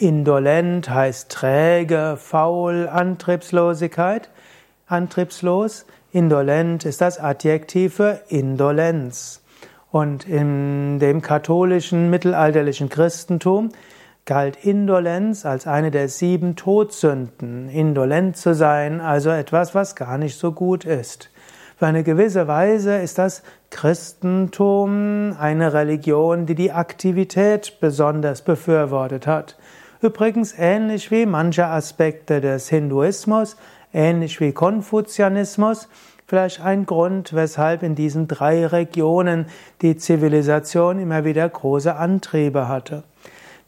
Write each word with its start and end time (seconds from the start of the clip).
Indolent 0.00 0.88
heißt 0.88 1.30
träge, 1.30 2.16
faul, 2.18 2.88
Antriebslosigkeit, 2.88 4.30
antriebslos. 4.86 5.84
Indolent 6.10 6.86
ist 6.86 7.02
das 7.02 7.20
Adjektiv 7.20 7.96
für 7.96 8.22
Indolenz. 8.28 9.42
Und 9.90 10.26
in 10.26 11.00
dem 11.00 11.20
katholischen 11.20 12.08
mittelalterlichen 12.08 12.88
Christentum 12.88 13.72
galt 14.24 14.64
Indolenz 14.64 15.44
als 15.44 15.66
eine 15.66 15.90
der 15.90 16.08
sieben 16.08 16.56
Todsünden. 16.56 17.68
Indolent 17.68 18.38
zu 18.38 18.54
sein, 18.54 19.02
also 19.02 19.28
etwas, 19.28 19.74
was 19.74 19.96
gar 19.96 20.16
nicht 20.16 20.38
so 20.38 20.52
gut 20.52 20.86
ist. 20.86 21.28
Für 21.76 21.86
eine 21.86 22.04
gewisse 22.04 22.48
Weise 22.48 22.96
ist 22.96 23.18
das 23.18 23.42
Christentum 23.68 25.36
eine 25.38 25.74
Religion, 25.74 26.46
die 26.46 26.54
die 26.54 26.72
Aktivität 26.72 27.80
besonders 27.80 28.40
befürwortet 28.40 29.26
hat. 29.26 29.56
Übrigens 30.02 30.54
ähnlich 30.58 31.10
wie 31.10 31.26
manche 31.26 31.66
Aspekte 31.66 32.40
des 32.40 32.70
Hinduismus, 32.70 33.56
ähnlich 33.92 34.40
wie 34.40 34.52
Konfuzianismus, 34.52 35.88
vielleicht 36.26 36.62
ein 36.62 36.86
Grund, 36.86 37.34
weshalb 37.34 37.82
in 37.82 37.94
diesen 37.94 38.26
drei 38.26 38.66
Regionen 38.66 39.46
die 39.82 39.96
Zivilisation 39.96 40.98
immer 40.98 41.24
wieder 41.26 41.46
große 41.46 41.94
Antriebe 41.94 42.66
hatte. 42.66 43.02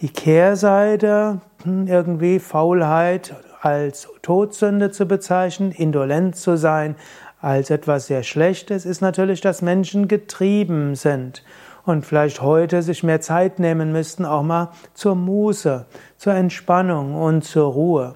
Die 0.00 0.08
Kehrseite, 0.08 1.40
hm, 1.64 1.88
irgendwie 1.88 2.38
Faulheit 2.38 3.34
als 3.60 4.08
Todsünde 4.22 4.92
zu 4.92 5.06
bezeichnen, 5.06 5.72
indolent 5.72 6.36
zu 6.36 6.56
sein, 6.56 6.94
als 7.40 7.70
etwas 7.70 8.06
sehr 8.06 8.22
Schlechtes, 8.22 8.86
ist 8.86 9.00
natürlich, 9.00 9.40
dass 9.40 9.62
Menschen 9.62 10.06
getrieben 10.06 10.94
sind 10.94 11.42
und 11.90 12.06
vielleicht 12.06 12.40
heute 12.40 12.82
sich 12.82 13.02
mehr 13.02 13.20
Zeit 13.20 13.58
nehmen 13.58 13.92
müssten, 13.92 14.24
auch 14.24 14.42
mal 14.42 14.70
zur 14.94 15.14
Muße, 15.14 15.86
zur 16.16 16.32
Entspannung 16.32 17.14
und 17.14 17.44
zur 17.44 17.70
Ruhe. 17.72 18.14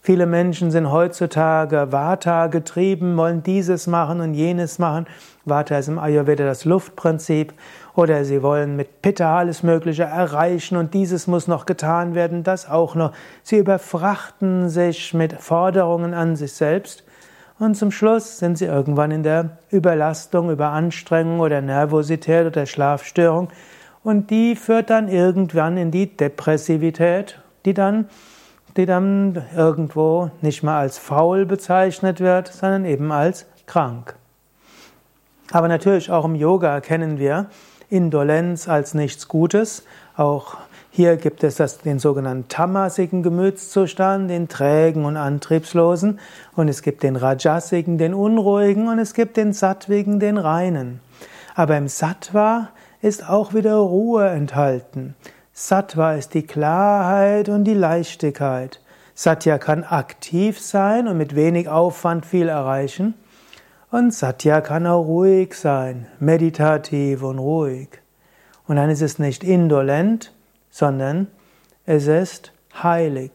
Viele 0.00 0.26
Menschen 0.26 0.70
sind 0.70 0.90
heutzutage 0.90 1.92
Vata 1.92 2.46
getrieben, 2.46 3.16
wollen 3.16 3.42
dieses 3.42 3.86
machen 3.86 4.20
und 4.20 4.34
jenes 4.34 4.78
machen. 4.78 5.06
Vata 5.44 5.76
ist 5.76 5.88
im 5.88 5.98
Ayurveda 5.98 6.44
das 6.44 6.64
Luftprinzip. 6.64 7.52
Oder 7.94 8.24
sie 8.24 8.42
wollen 8.42 8.76
mit 8.76 9.02
Pitta 9.02 9.36
alles 9.36 9.62
Mögliche 9.62 10.04
erreichen 10.04 10.76
und 10.76 10.94
dieses 10.94 11.26
muss 11.26 11.48
noch 11.48 11.66
getan 11.66 12.14
werden, 12.14 12.44
das 12.44 12.70
auch 12.70 12.94
noch. 12.94 13.12
Sie 13.42 13.58
überfrachten 13.58 14.68
sich 14.68 15.14
mit 15.14 15.34
Forderungen 15.34 16.14
an 16.14 16.36
sich 16.36 16.52
selbst 16.52 17.04
und 17.58 17.74
zum 17.74 17.90
Schluss 17.90 18.38
sind 18.38 18.56
sie 18.56 18.66
irgendwann 18.66 19.10
in 19.10 19.22
der 19.22 19.58
Überlastung, 19.70 20.50
Überanstrengung 20.50 21.40
oder 21.40 21.60
Nervosität 21.60 22.46
oder 22.46 22.66
Schlafstörung. 22.66 23.48
Und 24.04 24.30
die 24.30 24.54
führt 24.54 24.90
dann 24.90 25.08
irgendwann 25.08 25.76
in 25.76 25.90
die 25.90 26.16
Depressivität, 26.16 27.40
die 27.64 27.74
dann, 27.74 28.08
die 28.76 28.86
dann 28.86 29.44
irgendwo 29.56 30.30
nicht 30.40 30.62
mal 30.62 30.78
als 30.78 30.98
faul 30.98 31.46
bezeichnet 31.46 32.20
wird, 32.20 32.48
sondern 32.48 32.84
eben 32.84 33.10
als 33.10 33.46
krank. 33.66 34.14
Aber 35.50 35.66
natürlich 35.66 36.10
auch 36.10 36.24
im 36.24 36.36
Yoga 36.36 36.74
erkennen 36.74 37.18
wir 37.18 37.46
Indolenz 37.90 38.68
als 38.68 38.94
nichts 38.94 39.28
Gutes. 39.28 39.84
Auch 40.16 40.58
hier 40.98 41.16
gibt 41.16 41.44
es 41.44 41.54
das, 41.54 41.78
den 41.78 42.00
sogenannten 42.00 42.48
tamasigen 42.48 43.22
Gemütszustand, 43.22 44.28
den 44.28 44.48
trägen 44.48 45.04
und 45.04 45.16
antriebslosen. 45.16 46.18
Und 46.56 46.66
es 46.66 46.82
gibt 46.82 47.04
den 47.04 47.14
rajasigen, 47.14 47.98
den 47.98 48.14
unruhigen. 48.14 48.88
Und 48.88 48.98
es 48.98 49.14
gibt 49.14 49.36
den 49.36 49.52
sattwigen, 49.52 50.18
den 50.18 50.38
reinen. 50.38 50.98
Aber 51.54 51.76
im 51.76 51.86
Sattva 51.86 52.70
ist 53.00 53.28
auch 53.28 53.54
wieder 53.54 53.76
Ruhe 53.76 54.26
enthalten. 54.26 55.14
Sattva 55.52 56.14
ist 56.14 56.34
die 56.34 56.42
Klarheit 56.44 57.48
und 57.48 57.62
die 57.62 57.74
Leichtigkeit. 57.74 58.80
Satya 59.14 59.58
kann 59.58 59.84
aktiv 59.84 60.60
sein 60.60 61.06
und 61.06 61.16
mit 61.16 61.36
wenig 61.36 61.68
Aufwand 61.68 62.26
viel 62.26 62.48
erreichen. 62.48 63.14
Und 63.92 64.12
Satya 64.12 64.60
kann 64.62 64.84
auch 64.84 65.04
ruhig 65.04 65.54
sein, 65.54 66.08
meditativ 66.18 67.22
und 67.22 67.38
ruhig. 67.38 67.88
Und 68.66 68.74
dann 68.74 68.90
ist 68.90 69.00
es 69.00 69.20
nicht 69.20 69.44
indolent, 69.44 70.32
sondern 70.78 71.26
es 71.86 72.06
ist 72.06 72.52
heilig. 72.84 73.32